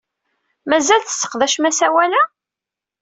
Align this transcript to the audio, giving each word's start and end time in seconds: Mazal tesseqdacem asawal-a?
Mazal 0.69 1.01
tesseqdacem 1.03 1.63
asawal-a? 1.69 2.21